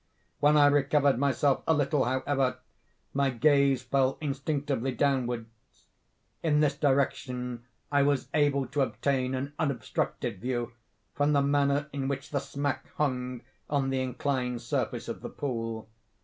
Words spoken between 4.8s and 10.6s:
downward. In this direction I was able to obtain an unobstructed